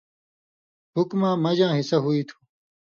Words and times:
حُکماں 0.95 1.35
مژاں 1.43 1.73
حِصہ 1.77 1.97
ہُوئ 2.03 2.21
تھُو۔ 2.27 2.37